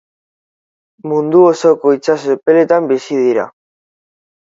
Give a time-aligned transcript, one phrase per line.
[1.11, 3.49] Mundu osoko itsaso epeletan bizi dira.